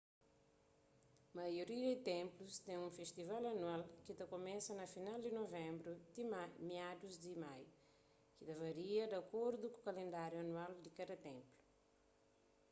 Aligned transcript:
maioria 1.39 1.77
di 1.93 2.03
ténplus 2.11 2.55
ten 2.67 2.77
un 2.87 2.93
festival 2.99 3.43
anual 3.53 3.81
ki 4.03 4.13
ta 4.15 4.25
kumesa 4.31 4.71
na 4.75 4.91
final 4.95 5.17
di 5.23 5.31
nuvenbru 5.37 5.93
ti 6.13 6.21
miadus 6.71 7.15
di 7.23 7.33
maiu 7.43 7.69
ki 8.35 8.43
ta 8.47 8.53
varia 8.63 9.03
di 9.07 9.15
akordu 9.23 9.65
ku 9.71 9.79
kalendáriu 9.87 10.39
anual 10.41 10.71
di 10.83 10.89
kada 10.97 11.15
ténplu 11.27 11.57